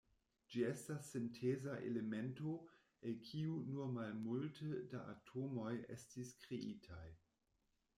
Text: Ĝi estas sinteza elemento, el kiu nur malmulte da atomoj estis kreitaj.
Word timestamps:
Ĝi 0.53 0.61
estas 0.69 1.09
sinteza 1.15 1.75
elemento, 1.89 2.55
el 3.11 3.21
kiu 3.29 3.61
nur 3.69 3.93
malmulte 4.01 4.83
da 4.97 5.07
atomoj 5.17 5.73
estis 6.01 6.37
kreitaj. 6.47 7.09